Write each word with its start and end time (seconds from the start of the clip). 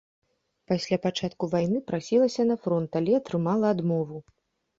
Пасля 0.69 0.97
пачатку 1.03 1.49
вайны 1.51 1.81
прасілася 1.91 2.47
на 2.53 2.57
фронт, 2.65 2.91
але 3.01 3.11
атрымала 3.21 3.67
адмову. 3.75 4.17